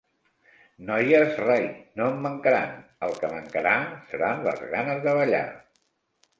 [0.87, 1.67] Noies rai,
[2.01, 2.73] no en mancaran:
[3.09, 3.77] el que mancarà
[4.15, 5.47] seran les ganes de ballar.